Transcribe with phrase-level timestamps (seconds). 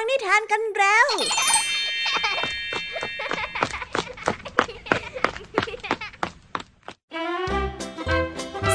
[0.02, 1.06] ังนิทานกันแล้ว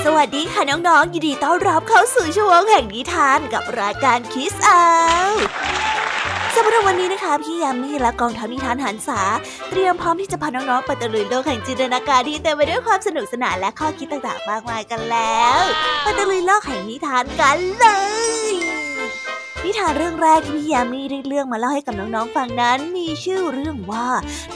[0.04, 4.84] สวัสดีค่ะน้องๆ ยินดีต้อนรับเข้าสู่ช่วงแห่งนิทานกับรายการคิสเอา
[6.56, 9.22] สำหรับวันนี้นะคะพี่ยามีและกองทัพนิทานหันษา
[9.70, 15.62] เตรียมพร้อมที่จะพาน้องๆไปตะลุยโลกแห่งจินตนาการที่เต็มไปด้วยความสนุกสนานและข้อคิดต่างๆมากมายกันแล้ว
[16.02, 17.86] ไปตะลุยโลกแห่งนิทานกันเล
[18.72, 18.73] ย
[19.66, 24.08] นิทานเรื่องแรกที่พี่ยามีได้เรื่องมาเล่าให้กับน้องๆฟังนั้น มีชื่อเรื่องว่า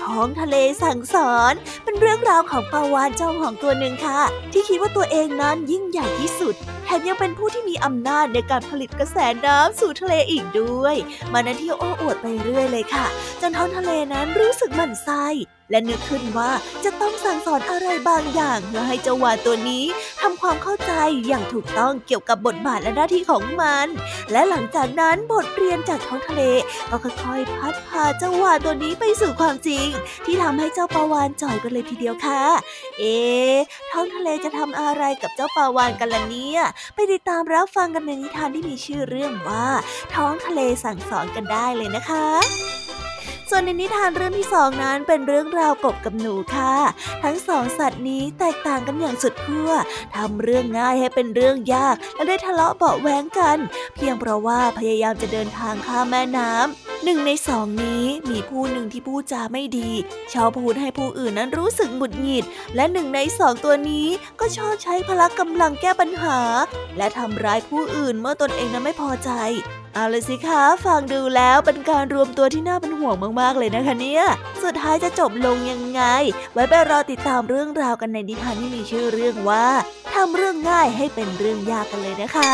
[0.04, 4.20] ท้องทะเลสั่งสอนเป็นเรื่องราวของปลาวานเจ้าของตัวหนึ่งค่ะ
[4.54, 6.56] ที่คิดว่าตัวเองนั้นยิ่งใหญ่ที่สุด
[6.86, 10.96] แถมยังเป็นผู้ที่มีอำนาจในการผลิตกระแสน้ำสู่ทะเลอีกด้วย
[11.34, 13.06] มานั้นที่โอ้อวดไปเรื่อยเลยค่ะ
[13.42, 15.26] จนท้องทะเลนั้นรู้สึกหมั่นไส้
[15.70, 16.52] และนึกขึ้นว่า
[16.84, 19.86] จะต้องสั่งสอนอะไรบางอย่างเพื่อให้เจ้าวานตัวนี้
[20.22, 20.94] ทำความเข้าใจ
[21.28, 23.88] อย่างถูกต้องเกี่ยวกับบทบาทและหน้าที่ของมัน
[24.32, 26.42] และหลังจากนั้นบทเรียนจากท้องทะเล
[26.90, 29.88] ก็ค่อยๆพัดพาเจ้าวานตัวนี้ไปสู่ความจริง
[30.26, 32.44] ที่ทำให้เจ้าปลาวานจ่อยกันเลยทีเดียวค่ะ
[33.00, 33.18] เอ๊
[33.92, 36.62] ท้องทะเลจะทำอะไรกับเจ้าปลาวานกันล่ะเนี่ย
[36.96, 39.68] ไปติดตามรับฟังกันในนิทานที่มีชื่อเรื่องว่า
[40.16, 42.28] ท้องทะเลสั่งสอนกันได้เลยนะคะ
[43.52, 46.74] ส่วนในนิทานเรื่องที่สองนั้นเป็นเรื่องราวกบกับหนูค่ะ
[47.24, 49.72] ทั้งสองสัตว์นี้แตกต่างกันอย่างสุดขั้ว
[50.16, 53.58] ทำเรื่องง่ายให้เป็นเรื่องยาก และได้ทะเลาะเบาแหวงกัน
[53.96, 59.90] เพียงเพราะว่าพยายามจะเดินทางข้ามแม่น้ำหนึ่งในสองนี้มีผู้หนึ่งที่พูดจาไม่ดี
[60.34, 62.46] ชอบพูดให้ผู้อื่นนั้นรู้สึกหงุดหงิด
[62.76, 64.08] และหนึ่งในสองตัวนี้
[64.40, 66.40] ก็ชอบใช้พละกำลังแก้ปัญหา
[66.98, 69.32] และทำร้ายผู้อื่นเมื่อตนเองนั้นไม่พอใจ
[69.98, 74.24] เอาเลยสิคะฟังดูแล้วเป็นการรวมตัวที่น่าเป็นห่วงมากๆเลยนะคะเนี่ย
[74.64, 76.02] สุดท้ายจะจบลงยังไง
[76.54, 79.66] ไว้ไปรอติดตามเรื่องราวกันในนิทานที่มีชื่อเรื่องว่า
[80.14, 82.54] ทำเรื่องง่ายให้เป็นเรื่องยากกันเลยนะคะ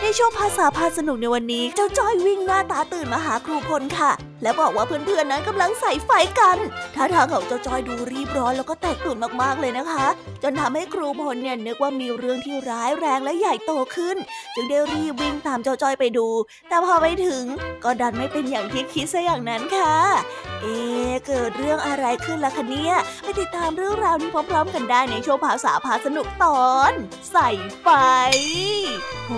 [0.00, 6.58] ในช่วงภาษาพาสนุกในวันนี้ เจ้าจ้อยวิ่งหน้าตาตื่นมาหาครูพลค่ะ และบอกว่าเพื่อนๆนั้นกำลังใส่ไฟกัน
[6.94, 10.06] ท่าทางของเจ้าจอยดูรีบร้อนแล้วก็แตกตื่นมากๆเลยนะคะ
[10.42, 14.16] จนทำให้ครูพลเนี่ยนึกว่ามีเรื่องที่ร้ายแรงและใหญ่โตขึ้น
[14.54, 16.28] จึงได้รีบวิ่งตามเจ้าจอยไปดู
[16.68, 17.44] แต่พอไปถึง
[17.84, 19.94] ก็ดันไม่เป็นอย่างที่คิดซะอย่างนั้นค่ะ
[20.62, 20.76] เอ๊
[21.26, 26.92] เกิดเรื่องอะไรขึ้นล่ะคะเนี่ยไปติดตามเรื่องราวนี้พร้อมๆ กันได้ในช่วงภาษาพาสนุกตอน
[27.32, 27.48] ใส่
[27.82, 27.88] ไฟ
[29.26, 29.32] โห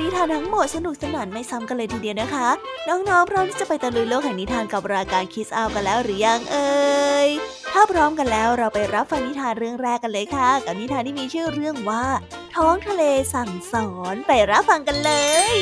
[0.00, 2.48] นิทานทั้งหมดสนุกสนานไม่ซ้ำกันเลยทีเดียวนะคะ
[2.88, 7.28] น้องๆพร้อมที่จะไปตะลุยโลกแห่งนิทานกับรายการคิสอากันแล้วหรือยังเอ่ย
[7.72, 12.04] ถ้าพร้อมกันแล้วเราไปรับฟังนิทานเรื่องแรกกันเลยค่ะ กับนิทานที่มีชื่อเรื่องว่า
[12.54, 13.02] ท้องทะเล
[13.34, 15.12] สั่งสอนไปรับฟังกันเล
[15.52, 15.56] ย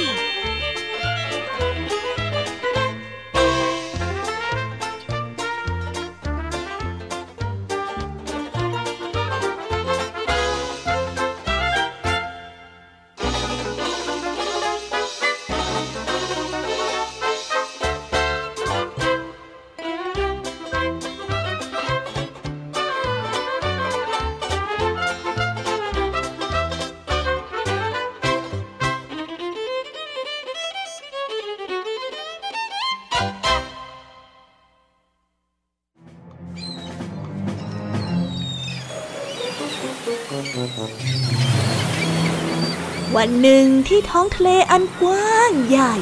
[43.30, 45.94] ันหนึ่งที่ท้องทะเลอันกว้างใหญ่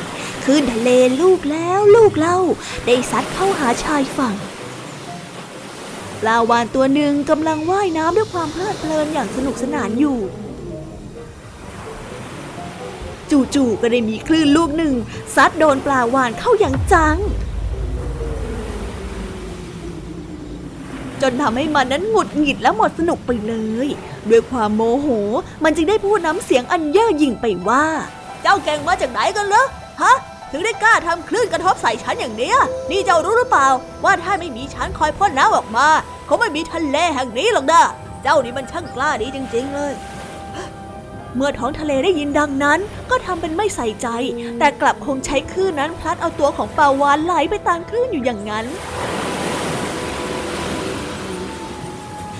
[0.44, 0.91] คลื่นทะเล
[1.21, 2.39] ลูกแล้วลูกเล่า
[2.87, 4.37] ได้ซัดเข้าหาชายฝั่ง
[6.21, 10.19] ปลาวานตัวหนึ่งกำลังว่ายน้ำด้วยความเพลิดเพลินอย่างสนุกสนานอยู่
[13.55, 14.94] จู่ๆก็ได้มีคลื่นลูกหนึ่ง
[15.34, 17.17] ซัดโดนปลาวานเข้าอย่างจัง
[21.23, 23.55] จนทำให้มันนั้นหงุดหงิดและหมดสนุกไปเล
[23.87, 23.89] ย
[24.31, 25.09] ด้วยความโมโห
[25.65, 27.84] มันจึงได้พูดน้ำเสียงอันเย่อหยิ่งไปว่า
[28.43, 29.67] เจ้าเก่งมาจากไหนกันเหรอ
[30.03, 30.15] ฮะ
[30.51, 32.56] ถึงได้กล้าทำคลื่นกระทบใส่ฉันอย่างเนี้ย
[32.91, 33.69] นี่เจ้ารู้หรือเปล่า
[34.05, 35.89] ว่าถ้าไม่มีฉันคอยพ่นน้ำออกมา
[36.29, 37.83] คงไม่มีทะเลแห่งนี้หรอกนะ
[38.23, 39.93] เจ้านี่มันช่างกล้าดีจริง ๆ เลย
[41.37, 42.79] เมื่อท้องทะเลได้ยินดังนั้น
[43.11, 44.09] ก็ทำเป็นไม่ใส่ใจ
[44.59, 48.67] แต่กลับคงใช้คลื่นนั้นพลัดเอาตัวของปลาวานไหลไปตามคลื่นอยู่อย่างนั้น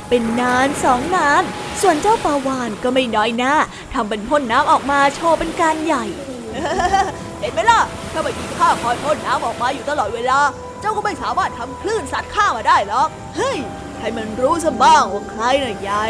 [0.09, 1.43] เป็นนานสองนาน
[1.83, 3.55] ส่วนเจ้าปาวานก็ไม่น้อยหน้า
[3.95, 6.05] ทำเป็นพ่นน้ำออกมาโชว์เป็นการใหญ่
[7.41, 7.81] เห็นไหมล่ะ
[8.13, 10.39] ถ้าไม่มีข้าคอยพ่นน้ำออกมาอยู่ตลอดเวลา
[10.81, 13.57] เจ้าก็ไม่สามารถทำคลื่นสัตว์ข้ามาได้หรอก เฮ้ย
[14.01, 16.05] ให้มันรู้ซะบ้างว่าใครน่ะใหญ่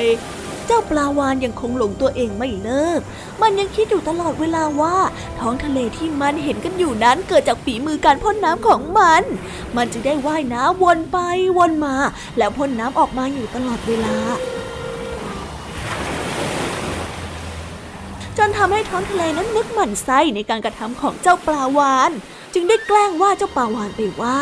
[0.69, 3.00] เจ้าปลาวานยังคงหลงตัวเองไม่เลิก
[3.43, 4.97] มันยังคิดอยู่ตลอดเวลาว่า
[5.38, 9.23] ท้องทะเลที่มันเห็นกันอยู่นั้นเกิดจากฝีมือการพ่นน้ำของมัน
[9.76, 11.19] มันจึงได้ว่ายน้ำวนไป
[11.59, 11.94] วนมา
[12.38, 14.17] แล้วพ่นน้ำออกมาอยู่ตลอดเวลา
[18.37, 22.11] จนทำให้ท้องทะเลนั้นนึกหมั่นไส้ในการกระทำของเจ้าปลาวาน
[22.55, 24.38] จึงได้แกล้งว่าเจ้าปลาวานไปว่า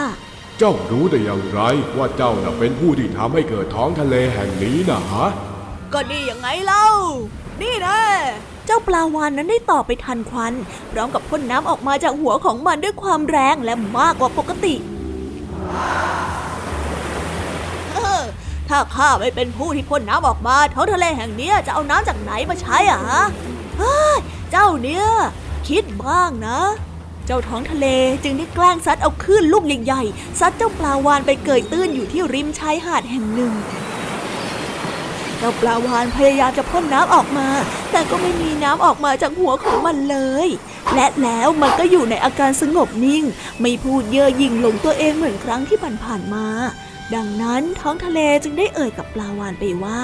[0.59, 1.61] เจ้ารู้ได้อย่างไร
[1.97, 5.29] ว่าเจ้าน่ะเป็นผู้ที่ทำให้เกิดท้องทะเลแห่งนี้นะฮะ
[5.93, 6.87] ก็นี่ยังไงเล่า
[7.63, 7.99] นี่นะ
[8.67, 10.53] เจ้าปลาวานนั้นได้ต่อไปทันควัน
[10.93, 14.75] พร้อมกับพ่นน้ำออกมาจากหัวของมันด้วยความแรงและมากกว่าปกติ
[18.69, 23.23] ถ้าข้าไม่เป็นผู้ที่พ่นน้ำออกมาท้องทะเลแห่งนี้จะเอาน้ำจากไหนมาใช้อะฮะ
[23.79, 24.17] เฮ้ย
[24.51, 25.07] เจ้าเนี่ย
[25.69, 26.59] คิดบ้างนะ
[27.27, 27.87] เจ้าท้องทะเล
[28.23, 33.53] จึงได้แกล้งซัดเอาคลื่นลูกใหญ่ๆซัดเจ้าปลาวานไปเกยตื้นอยู่ที่ริมชายหาดแห่งหนึ่ง
[35.39, 37.49] เจ้าปลาวานพยายามจะพ่นน้ำออกมา
[37.91, 40.49] แต่ก็ไม่มีน้ำออกมาจากหัวของมันเลย
[40.95, 43.25] และแล้วมันก็อยู่ในอาการสงบนิ่ง
[43.61, 46.47] ไม่พูดเย่อหยิ่งหลงตัวเองเหมือนครั้งที่ผ่านๆมา
[47.15, 50.03] ดังนั้นท้องทะเลจึงได้เอ่ยกับปลาวานไปว่า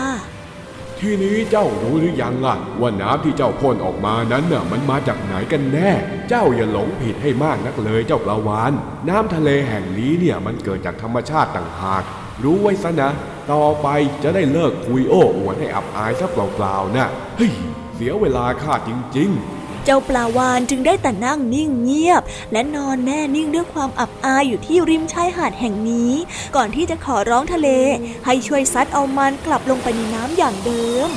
[1.01, 5.91] ทีนี้เจ้ารู้หรือยังล่ะว่าน้ำที่เจ้าพ่นออกมานั้นน่ะมันมาจากไหนกันแน่
[6.29, 8.73] เจ้าอย่าหลงผิดให้มากนักเลยเจ้าปลาวาน
[9.09, 12.03] น้ำทะเลแห่งนี้เนี่ยมันเกิดจากธรรมชาติต่างหาก
[12.45, 13.11] รู้ไว้ซะนะ
[13.51, 13.89] ต่อไป
[14.23, 17.07] จะได้เลิกคุยโอ้อวดให้อับอายซะเปล่าๆนะ
[17.37, 17.53] เฮ้ย
[17.95, 22.23] เสียเวลาข้าจริงๆเจ้าปลาวานจึงได้แต่นั่งนิ่งเงียบ
[22.53, 26.13] และนอนแน่นิ่งด้วยความอับอายอยู่ที่ริมชายหาดแห่งนี้
[26.57, 27.69] ก่อนที่จะขอร้องทะเล
[28.27, 31.09] ให้ช่วยซัดเอามันกลับลงไปในน้ำอย่างเดิม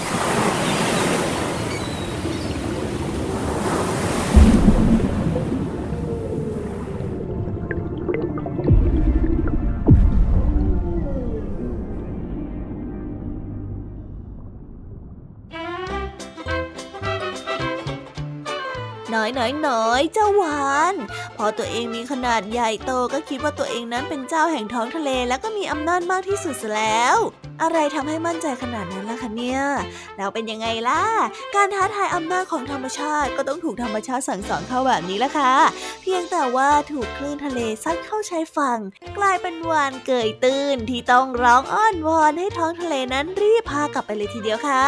[19.25, 20.95] อยน้อยน้อยเจ้าหวาน
[21.38, 27.18] พอตัวเองมีขนาดใหญ่โตก็คิดว่าตัวเองนั้นเป็นเจ้าแห่งท้องทะเลแล้วก็มีอำนาจมากที่สุดแล้ว
[27.62, 29.62] อะไรทำให้มั่นใจขนาดนั้นล่ะคะเนี่ย
[30.18, 31.01] แล้วเป็นยังไงล่ะ
[31.56, 35.54] การท้าทายอำนาจของธรรมชาติก็ต้องถูกธรรมชาติสั่งสอนเข้าแบบนี้ละค่ะ
[36.01, 38.80] เพียงแต่ว่าถูกคลื่นทะเลซัดเข้าชายฝั่ง
[39.18, 44.83] กลายเป็นวานเกยตื้นที่ต้องร้องอ้อนวอนให้ท้องทะเลนั้นรีบพากลับไปเลยทีเดียวค่ะ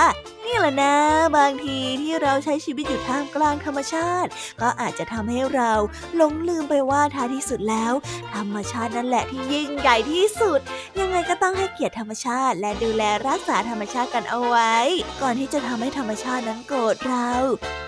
[0.47, 0.95] นี่แหละนะ
[1.37, 4.29] บางทีที่เราใช้ชีวิตอยู่ท่ามกลางธรรมชาติ
[4.61, 5.71] ก็อาจจะทำให้เรา
[6.15, 7.93] หลงลืมไปว่าท้ายที่สุดแล้ว
[8.35, 10.59] ธรรมชาตินั่นแหละที่ยิ่งใหญ่ที่สุด
[10.99, 14.75] ยังไงก็ต้องให้เกียรติธรรมชาติ และดูแลรักษาธรรมชาติกันเอาไว้
[15.21, 17.29] ก่อนที่จะทำให้ธรรมชาตินั้นโกรธเรา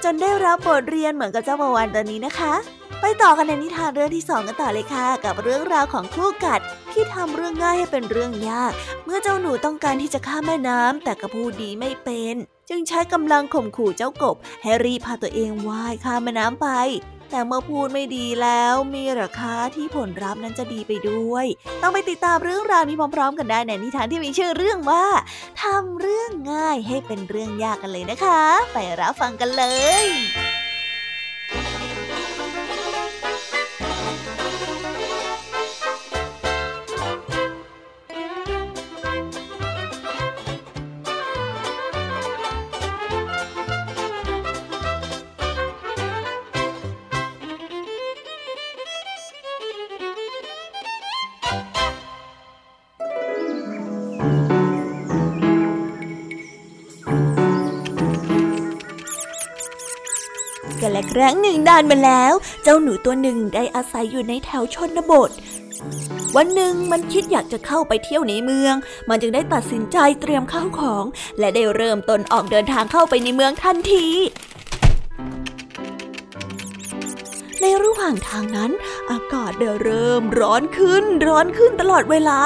[0.03, 2.53] จนได้รับบทเรียนเหมือนกับเจ้าปาวานตอนนี้นะคะ
[3.01, 6.59] ไปต่อกันในนิทานเรื่องที่สองกันต่อเลยค่ะ กับเรื่องราวของคู่กัด
[6.93, 8.71] ที่ทำเรื่องง่ายให้เป็นเรื่องยาก
[9.05, 12.35] เมื่อเจ้าหนูต้องการที่จะข้ามแม่น้ำแต่ก็พูดดีไม่เป็น
[12.69, 16.67] จึงใช้กำลังข่มขู่เจ้ากบให้รีพาตัวเองว่ายข้ามแม่น้ำไป
[17.31, 21.45] แต่เมื่อพูดไม่ดีแล้วมีหราคาที่ผลลัพธ์นั้นจะดีไปด้วย
[21.81, 25.05] ต้องไปติดตามเรื่องราวนี้พร้อม ๆ กันได้ในนิทานที่มีชื่อเรื่องว่า
[25.61, 28.41] ทำเรื่องง่ายให้เป็นเรื่องยากกันเลยนะคะ
[28.73, 29.63] ไปรับฟังกันเล
[30.03, 30.05] ย
[61.11, 62.33] ครั้งหนึ่งนานมาแล้ว
[62.63, 65.31] เจ้าหนูตัวหนึ่งได้อาศัยอยู่ในแถวชนบท
[66.35, 68.75] วันหนึ่งมันคิดอยากจะเข้าไปเที่ยวในเมือง
[69.09, 71.03] มันจึงได้ตัดสินใจเตรียมข้าวของ
[71.39, 78.71] และได้เริ่มต้นออกเดินทางเข้าไปในเมืองทันทีางทางนั้น
[79.11, 82.39] อากาศได้เริ่มร้อนขึ้นร้อนขึ้นตลอดเวลา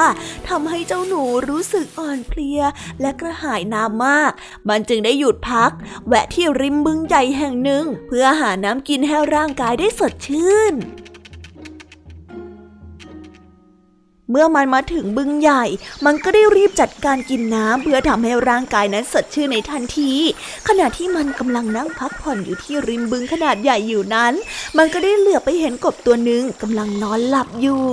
[0.49, 2.61] ทำให้เจ้าหนูรู้สึกอ่อนเพลีย
[3.01, 4.31] และกระหายน้ำมาก
[4.69, 5.71] มันจึงได้หยุดพัก
[6.07, 10.73] แวะที่ริมบึงใหญ่แห่งหนึ่ง เพื่อหาน้ำกินให้ร่างกายได้สดชื่น
[14.31, 15.63] เมื่อมันมาถึงบึงใหญ่
[16.05, 20.11] มันก็ได้รีบจัดการกินน้ำเพื่อทำให้ร่างกายนั้นสดชื่นในทันที
[20.67, 24.33] ขณะที่มันกำลังนั่งพักผ่อนอยู่ที่ริมบึงขนาดใหญ่อยู่นั้น
[24.77, 27.83] มันก็ได้เหลือบไปเห็นกบตัวหนึ่งกำลังนอนหลับอยู่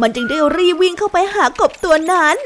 [0.00, 2.36] มันจึงได้รีบวิ่งเข้าไปหากบตัวนั้น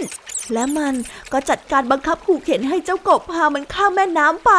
[0.52, 0.94] และมัน
[1.32, 4.52] ก็จัดการบังคับขู่เข็นให้เจ้ากบพามันข้ามแม่น้ำไป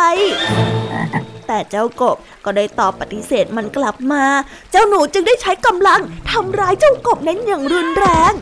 [1.48, 4.24] แต่เจ้ากบก็ได้ตอบปฏิเสธมันกลับมา
[4.72, 6.02] เจ้าหนูจึงได้ใช้กำลัง
[6.32, 8.34] ทำร้ายเจ้ากบนั้นอย่างรุนแรง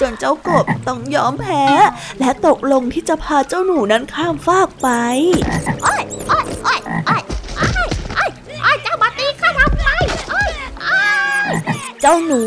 [0.00, 1.64] จนเจ้ากบต้องยอมแพ้
[2.18, 4.88] และตกลงที่จะพาเจ้าหนูนั้นข้ามฟากไป
[5.86, 7.22] อ้อยอ้อยอ้อยอ้อย
[12.14, 12.44] จ้าหนู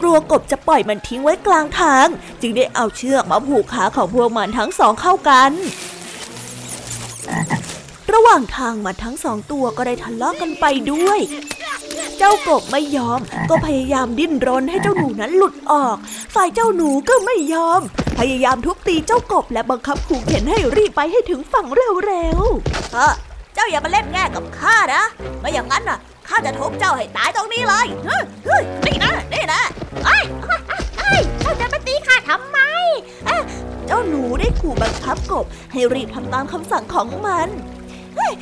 [0.00, 2.06] กลัวกบจะปล่อยมันทิ้งไว้กลางทาง
[2.40, 5.52] จึงได้เอาเชือกมาผูกขาของพวกมันทั้งสองเข้ากัน
[8.12, 11.20] ระหว่างทางมันทั้งสองตัวก็ได้ทะเลาะกันไปด้วย
[12.18, 13.20] เจ้ากบไม่ยอม
[13.50, 15.96] ก็พยายามดิ้นรนให้เจ้าหนูนั้นหลุดออก
[16.34, 17.80] ฝ่ายเจ้าหนูก็ไม่ยอม
[18.18, 21.66] พยายามทุบตีเจ้ากบและบังคับขู่เข็นให้รีบไปให้ถึงฝั่ง
[22.06, 23.14] เร็วๆเออ
[23.54, 25.02] เจ้าอย่ามาเล่นแง่กับข้านะ
[25.40, 25.98] ไม่อย่างนั้นน่ะ
[26.28, 29.62] ข้าจะทุบเจ้าให้ตายตรงนี้เลยเฮ้ยนี่นะนี่นะ
[30.04, 30.24] เอ้ย
[30.98, 32.58] เอ้ยเจ้าจะมาตีข้าทำไม
[33.86, 37.48] เจ้าหนูได้ขู่บังคับกบ ให้รีบทำตามคำสั่งของมัน
[38.16, 38.32] เฮ้ย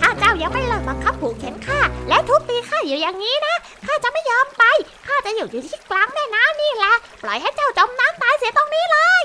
[0.00, 3.54] ถ้าเจ้ายังไม่เลิกบังคับผูกเข็นข้าและทุบตีข้าอยู่อย่างนี้นะ
[3.86, 4.64] ข้าจะไม่ยอมไป
[5.06, 9.22] ข้าจะอยู่ที่กลางแม่น้ำนี่แหละปล่อยให้เจ้าจมน้ำตายเสียตรงนี้เลย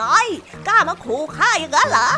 [0.00, 0.26] น้อย
[0.66, 2.08] กล้ามาขู่ข้าอย่างนั้นเหรอ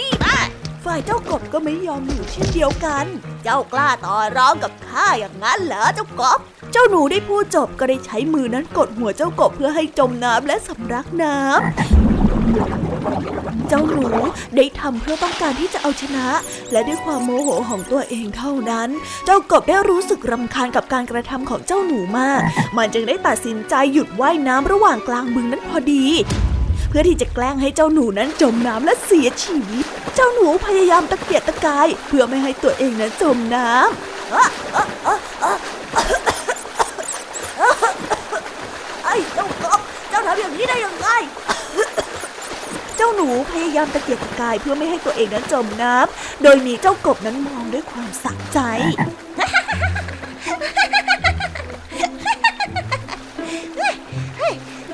[0.00, 0.36] นี่มา
[0.84, 3.06] ฝ่ายเจ้ากบก็ไม่ยอมอยู่เช่นเดียวกัน
[3.44, 6.38] เจ้ากล้าต่อร้องกับข้าอย่างนั้นเหรอเจ้ากบ
[6.72, 11.54] เจ้าหนูได้พูดจบก็ได้ใช้มือนั้นกดหัวเจ้ากบเพื่อให้จมน้ำและสำลักน้ำ
[13.68, 14.06] เจ้าหนู
[14.56, 16.26] ได้ทำเพื่อต้องการที่จะเอาชนะ
[16.72, 18.88] และด้วยความโมโหของตัวเองเท่านั้น
[19.24, 22.40] เจ้ากบได้รู้สึกรำคาญกับการกระทำของเจ้าหนูมาก
[22.76, 26.04] มันจึงได้ตัดสินใจหยุดว่ายน้ำระหว่างกลางบึงนั้นพอดี
[26.88, 33.84] เพื่อที่จะแกล้งให้เจ้าหนูนั้นจมน้ำและเสียชีวิต เจ้าหนูพยายามตะเกียกตะกาย เพื่อไม่ให้ตัวเองนั้นจมน้ำ
[39.04, 41.08] ไอ้เจ้ากบเจ้าทำอย่างนี้ได้ยังไง
[42.96, 48.58] เจ้าหนูพยายามตะเกียกตะกายเพื่อไม่ให้ตัวเองนั้นจมน้ำโดยมีเจ้ากบนั้นมองด้วยความสักใจ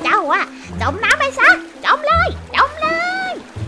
[0.03, 0.45] เจ้าอะ
[0.81, 1.49] จมน้ำไปซะ
[1.85, 2.40] จมเลยจมเลย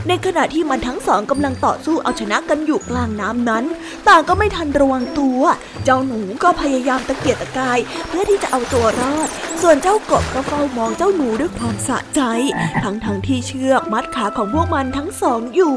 [0.08, 3.64] ในขณะที่มันทั้งสองกำลังต่อสู้เอาชนะกันอยู่กลางน้ำนั้น
[4.08, 5.40] ต่างก็ไม่ทันระวังตัว
[5.84, 7.78] เจ้าหนูก็พยายามตะเกียกตะกาย
[8.08, 9.28] เพื่อที่จะเอาตัวรอด
[9.62, 12.20] ส่วนเจ้ากบก็เฝ้ามองเจ้าหนูด้วยความสะใจ
[12.84, 15.76] ทั้งทั้งที่เชือกมัดขาของพวกมันทั้งสองอยู่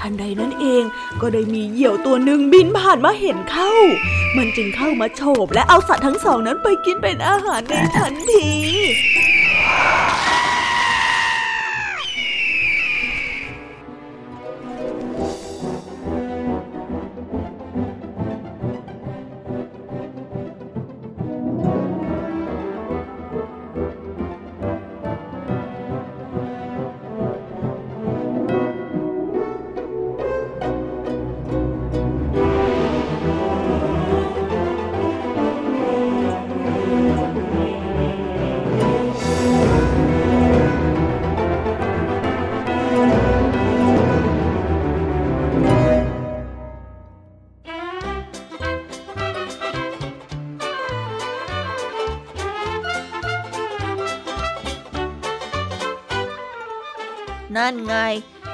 [0.00, 0.82] ทันใดนั้นเอง
[1.20, 3.72] ก็ได้มีเหยี่ยวตัวหนึ่งบินผ่านมาเห็นเข้า
[4.36, 8.48] มันจึงเข้ามาโฉบและเอาสัตว์ทั้งสองนั้นไปกินเป็นอาหารในทันที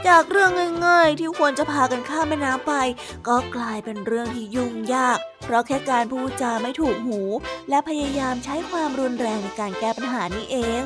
[0.09, 0.51] จากเรื่อง
[0.87, 2.73] ง่ายๆ ที่ควรจะพากันข้ามแม่น้ำไป
[3.29, 7.21] ก็กลายเป็นเรื่องที่ยุ่งยาก เพราะแค่การพูดจาไม่ถูกหู
[7.69, 10.83] และพยายามใช้ความรุนแรงในการแก้ปัญหานี้เอง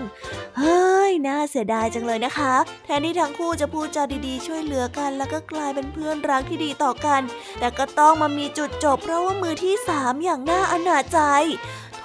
[0.59, 7.23] เฮ้ย น่าเสียดายจังเลยนะคะ แทนที่ทั้งคู่จะพูดจาดีๆ ช่วยเหลือกัน แล้วก็กลายเป็นเพื่อนรักที่ดีต่อกัน
[7.59, 11.21] แต่ก็ต้องมามีจุดจบเพราะว่ามือที่สามอย่างน่าอนาจใจ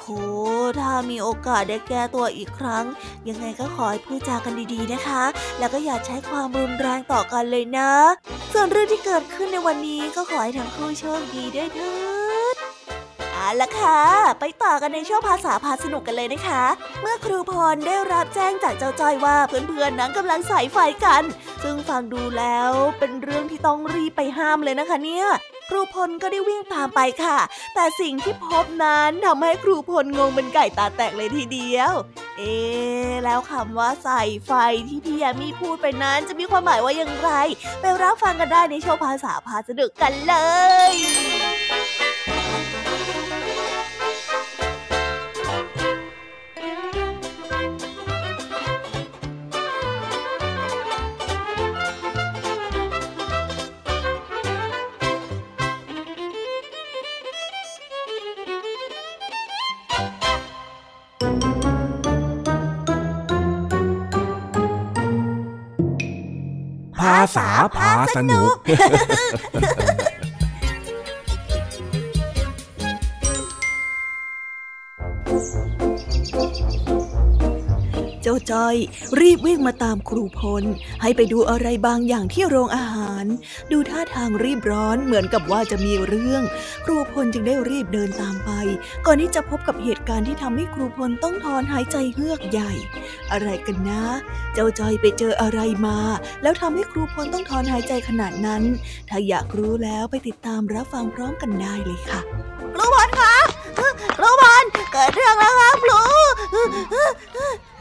[0.03, 0.09] โห
[0.79, 2.85] ถ้ามีโอกาสได้แก้ตัวอีกครั้ง
[3.29, 5.23] ยังไงก็ขอให้พูดจากันดีๆนะคะ
[5.59, 7.91] แล้วก็อย่าใช้ความรุนแรงต่อกันเลยนะ
[8.53, 12.12] ส่วนเรื่องที่เกิดขึ้นในวันนี้ก็ขอให้ทั้งคู่โชคดีด้วยเถิดเอ
[13.61, 13.99] ละค่ะ
[14.39, 16.63] ไปต่อกันในช่วงภาษาพาสนุกกันเลยนะคะ
[17.01, 21.23] เมื่อครูพรได้รับแจ้งจากเจ้าจ้อยว่าเพื่อนๆนั้นกำลังใส่ไฟกัน
[21.63, 25.27] ซึ่งฟังดูแล้วเป็นเรื่องที่ต้องรีบไปห้ามเลยนะคะเนี่ย
[25.69, 27.39] ครูพลก็ได้วิ่งตามไปค่ะ
[27.75, 31.91] แต่สิ่งที่พบนั้นทำให้ครูพลงงเป็นไก่ตาแตกเลยทีเดียว
[32.37, 32.55] เอ๊
[33.23, 34.51] แล้วคำว่าใส่ไฟ
[34.87, 37.31] ที่พี่ยามีพูดไปนั้นจะมีความหมายว่าอย่างไร
[37.79, 40.35] ไปรับฟังกันได้ในโชว์ภาษาพาสนุกกันเล
[40.91, 41.42] ย
[67.35, 68.51] ษาพาสนุก
[78.21, 78.75] เจ้าจ้อย
[79.19, 80.63] รีบวิ่งมาตามครูพล
[81.01, 83.02] ให้ไปดูอะไรบางอย่างที่โรงอาหาร
[83.71, 86.43] ดูท่าทางรีบร้อนเหมือนกับว่าจะมีเรื่อง
[86.85, 88.51] ครูพลจึงได้รีบเดินตามไป
[89.05, 92.71] ก่อนที่จะพบกับเหตุการณ์ที่ทำให้ครูพลต้องถอนหายใจเฮือกใหญ่
[93.31, 94.03] อะไรกันนะ
[94.53, 95.97] เจ้าจอยไปเจออะไรมา
[96.41, 98.63] แล้วทำให้ครูพลต้องถอนหายใจขนาดนั้น
[99.09, 102.21] ถ้าอยากรู้แล้วไปติดตามรับฟังพร้อมกันได้เลยค่ะ
[102.75, 103.42] ครูพลคะ
[104.17, 106.01] ครูพลเกิดเรื่องแล้วครับครู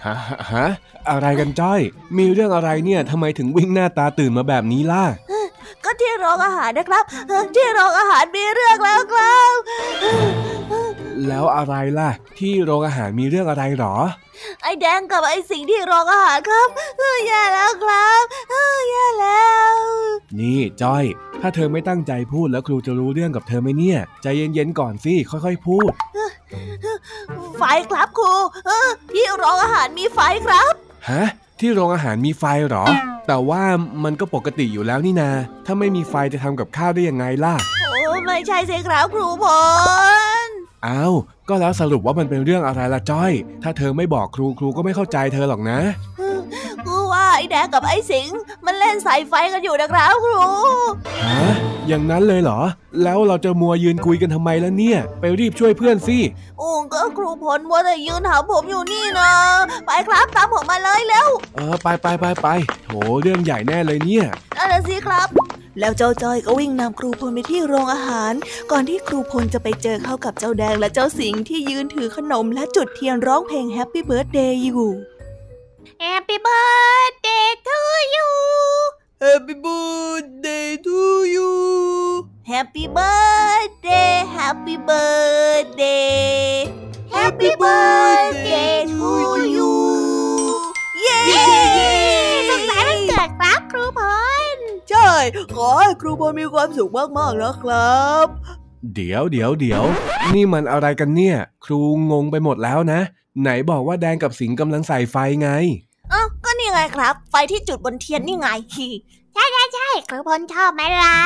[0.07, 0.15] ฮะ
[0.53, 0.67] ฮะ
[1.11, 1.81] อะไรกันจ้อย
[2.19, 5.05] มีเรื่องอะไรเนี่ยทำไมถึงวิ่งหน้าตาตื่นมาแบบนี้ล่ะ
[6.00, 7.04] ที่โรงอาหารนะครับ
[7.56, 9.52] ที่โรงอาหารมีเรื่องแล้วครับ
[11.28, 13.96] แล้วอะไรล่ะ ที่โรงอาหารมีเรื่องอะไรหรอ
[14.62, 16.68] ไอ้แดงกับไอ้สิงที่โรงอาหารครับ
[17.26, 18.22] แย่แล้วครับ
[18.90, 19.76] แย่แล้ว
[20.38, 21.04] นี่จ้อย
[21.40, 25.92] ถ้าเธอไม่ตั้งใจพูดแล้วครูจะรู้เรื่องกับเธอไหมเนี่ย ใจเย็นๆก่อนสิค่อยๆพูด
[27.58, 28.32] ไฟครับครู
[29.12, 30.72] ที่โรงอาหารมีไฟครับ
[31.11, 31.25] ฮะ
[31.62, 32.85] ที่โรงอาหารมีไฟหรอ
[33.26, 33.62] แต่ว่า
[34.04, 35.31] มันก็ปกติอยู่แล้วนี่นา
[35.66, 37.54] ถ้าไม่มีไฟจะทำกับข้าวได้ยังไงล่ะ
[37.88, 39.45] โอ้ไม่ใช่สิครับครูพ
[40.47, 40.49] ล
[40.87, 41.14] อ้าว
[41.49, 45.78] ก็แล้วสรุปว่ามันเป็นเรื่องอะไรล่ะจ้อย ถ้าเธอไม่บอกครูครูก็ไม่เข้าใจเธอหรอกนะ
[46.87, 48.28] กูว่าไอ้แดงกับไอ้สิง
[48.66, 50.45] มันเล่นสายไฟกันอยู่นะครับครู
[51.25, 52.61] ฮะ อย่างนั้นเลยเหรอ
[53.03, 56.19] แล้วเราจะมัวยืนคุยกันทำไมล่ะเนี่ย ไปรีบช่วยเพื่อนสิ
[56.59, 59.31] โอ้ก็ครูพลมัวแต่ยืนถามผมอยู่นี่นะ
[59.87, 62.49] ไปครับตามผมมาเลยแล้วเออไปไปไปไป
[62.85, 62.91] โถ
[63.23, 65.29] เรื่องใหญ่แน่เลยเนี่ยนั่นสิครับ
[65.81, 68.33] แล้วเจ้าจ้อยก็วิ่งนำครูพลไปที่โรงอาหาร
[68.71, 74.91] ก่อนที่ครูพลจะไปเจอเข้ากับเจ้าแดงและเจ้าสิงที่ยืนถือขนมและจุดเทียนร้องเพลง Happy Birthday อยู่
[76.03, 77.79] Happy birthday to
[78.15, 78.29] you
[79.23, 80.99] Happy birthday to
[81.35, 81.50] you
[82.43, 86.67] Happy birthday Happy birthday
[87.07, 89.11] Happy birthday to
[89.57, 89.75] you
[91.02, 91.23] เย้
[92.49, 94.00] สุขสันต์วันเกิดครับครูพ
[94.57, 94.59] ล
[94.91, 95.11] ใช่
[95.55, 98.26] ขอให้ครูพลมีความสุขมากๆนะครับ
[98.95, 99.85] เดี๋ยวเดี๋ยวเดี๋ยว
[100.35, 103.00] นี่มันอะไรกันเนี่ย ครูงงไปหมดแล้วนะ
[103.41, 105.50] ไหนบอกว่าแดงกับสิงกำลังใส่ไฟไง
[106.12, 106.41] อ้าวก็นี่
[106.73, 108.49] ไงครับ ไฟที่จุดบนเทียนนี่ไง
[109.35, 111.17] ใช่ใช่ใช่ครูพลชอบไหมล่ะ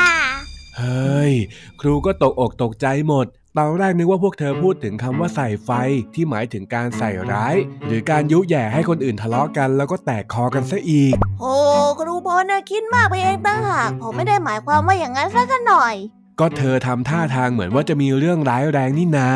[0.76, 1.32] เฮ้ย
[1.80, 3.26] ครูก็ตกอกตกใจหมด
[3.58, 5.70] ตอนแรกนึกว่าพวกเธอพูดถึงคำว่าใส่ไฟ
[6.14, 7.54] ที่หมายถึงการใส่ร้าย
[7.86, 11.54] หรือการยุแย่ให้คนอื่นทะเลาะกัน แล้วก็แตกคอกันซะอีก โอ้
[12.00, 15.94] ครูพลนะคิดมากไปเองตั้งหากผมไม่ได้หมายความว่าอย่างนั้นสักหน่อย
[16.40, 19.30] ก็เธอทำท่าทางเหมือนว่าจะมีเรื่องร้ายแรงนี่นา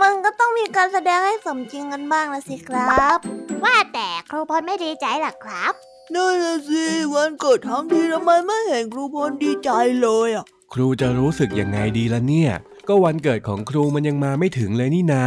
[0.00, 3.18] มันก็ต้องมีการแสดงให้สมจริงกันบ้างละสิครับ
[3.64, 5.72] ว่าแต่ครูพลไม่ดีใจหรอครับ
[6.14, 6.84] นั่นละสิ
[7.14, 9.70] วันเกิดทั้งทีทำไมไม่เห็นครูพลดีใจ
[10.02, 12.52] เลยอะ ครูจะรู้สึกยังไงดีละเนี่ย
[12.88, 15.24] ก็วันเกิดของครูมันยังมาไม่ถึงเลยนี่นา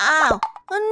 [0.00, 0.30] อ้าว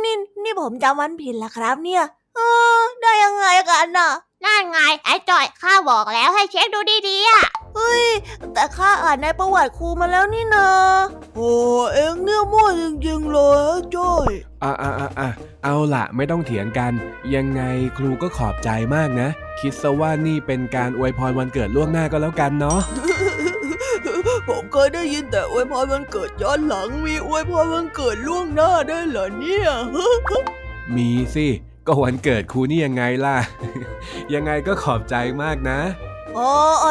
[0.05, 2.05] นี่นี่ผมจำวันผิดละครับเนี่ย
[2.37, 2.41] เอ
[2.81, 4.11] อได้ยังไงกันน่ะ
[4.45, 7.43] นั่นไงไอ้จอยข้าบอกแล้วให้เช็คดูดีๆอะ
[7.77, 8.05] เฮ้ย
[8.53, 10.69] แต่ข้าอ่านในประวัติครูมาแล้วนี่นา
[11.37, 11.53] โอ้
[11.95, 13.39] เอ็งเนี่ยมั่วจริงๆเล
[13.73, 15.31] ยจ้อยอะอะอะ
[15.65, 16.93] เอาล่ะไม่ต้องเถียงกัน
[17.35, 17.63] ยังไง
[17.99, 19.29] ครูก็ขอบใจมากนะ
[19.61, 22.81] คิดซะว่านี่เป็นการอวยพรวันเกิดล่วงหน้าก็แล้วกันเนาะ
[24.49, 29.71] ผมเคยได้ยินแต่อวยพรวันเกิดย้อนหลังมีอวยพรวันเกิดล่วงหน้าได้เหรอเนี่ย
[30.97, 31.47] มีสิ
[31.87, 33.37] ก็วันเกิดครูนี่ยังไงล่ะ
[34.35, 35.79] ยังไงก็ขอบใจมากนะ
[36.37, 36.51] โอ้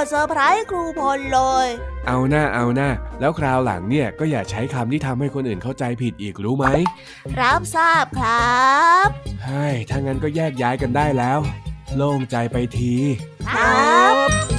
[0.10, 1.67] เซอร์ไพรส์ครูพลเลย
[2.08, 6.65] เอาหน้าเอาหน้า แล้วคราวหลังเนี่ยก็อย่าใช้คำที่ทำให้คนอื่นเข้าใจผิดอีกรู้ไหม
[7.41, 9.08] รับทราบครับ
[9.41, 11.39] ใช่ถ้างั้นก็แยกย้ายกันได้แล้ว
[11.95, 12.93] โล่งใจไปที
[13.47, 14.59] ครับ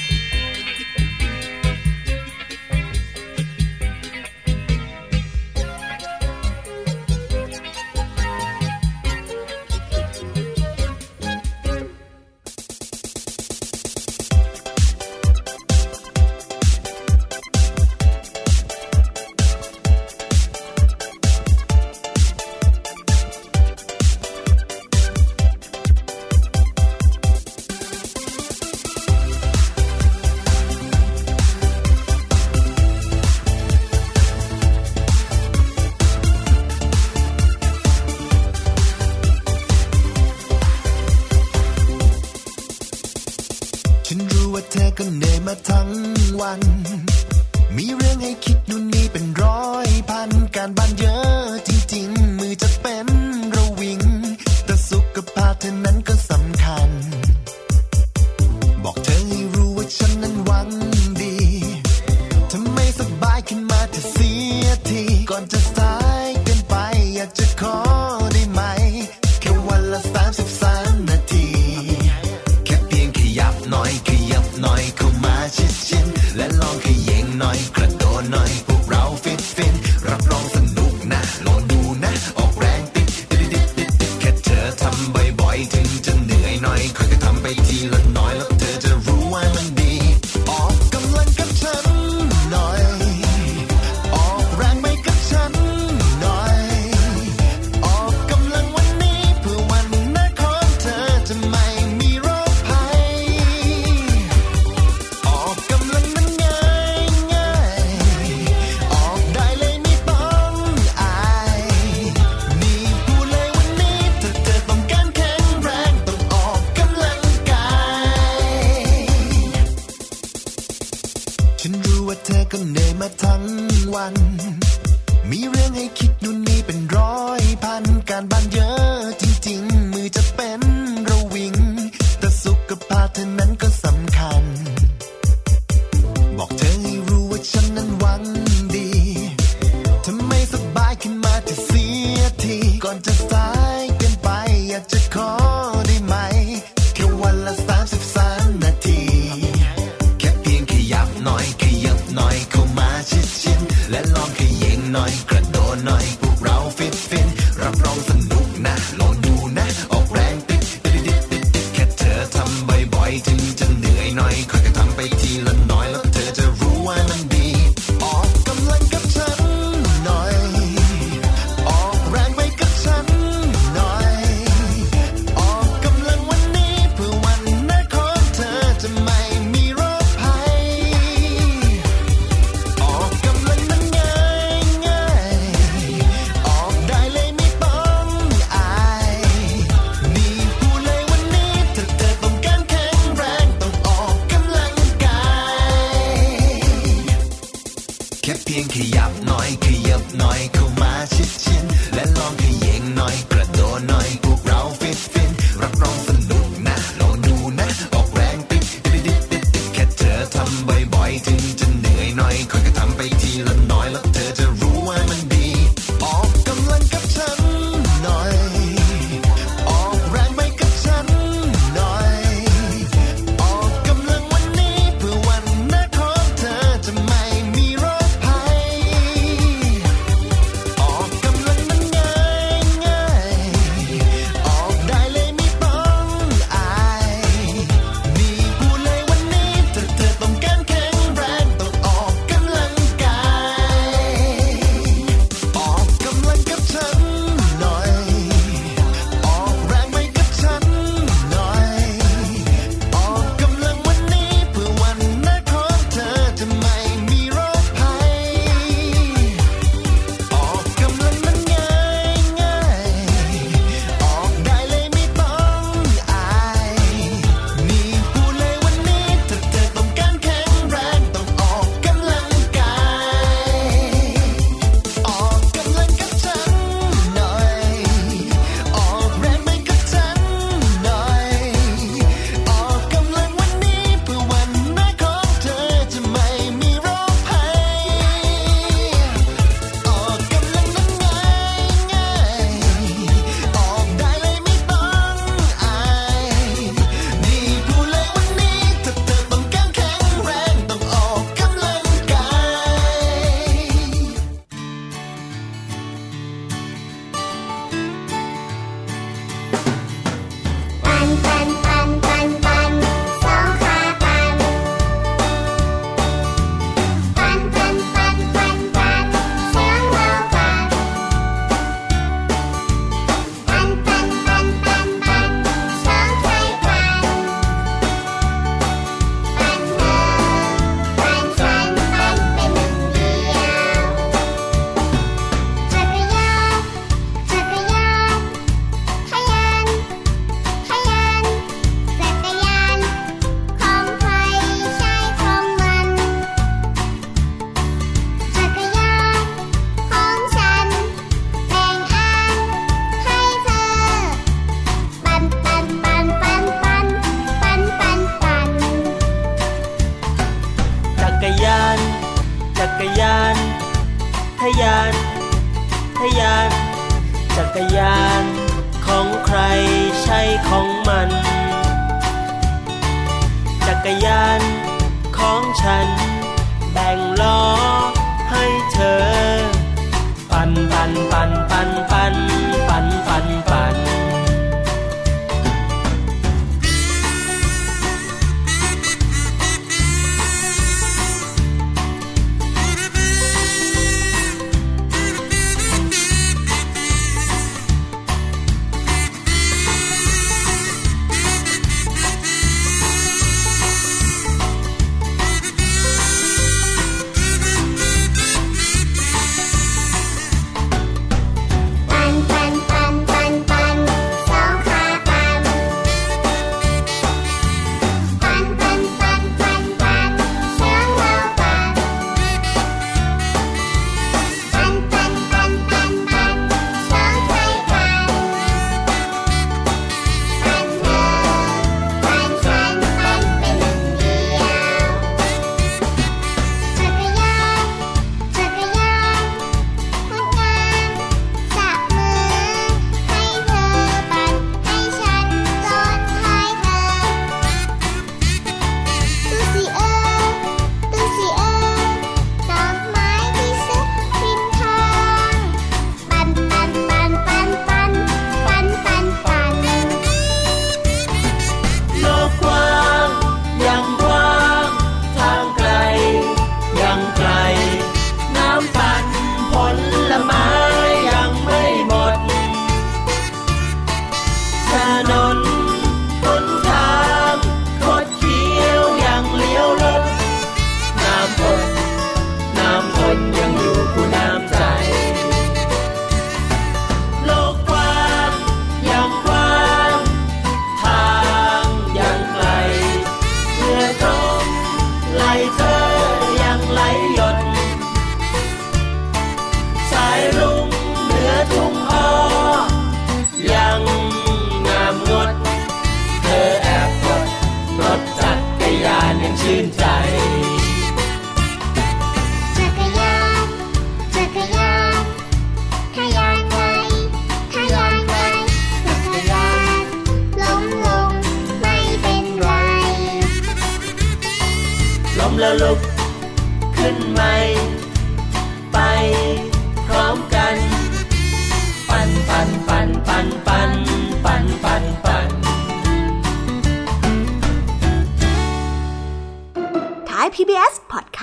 [128.29, 128.60] dann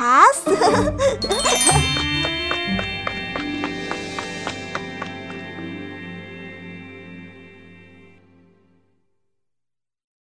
[0.08, 0.48] 打死